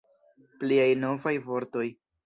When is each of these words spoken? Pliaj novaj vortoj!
Pliaj 0.63 0.87
novaj 1.05 1.37
vortoj! 1.47 1.89